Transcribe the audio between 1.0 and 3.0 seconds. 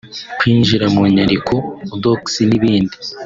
nyandiko (docs) n’ibindi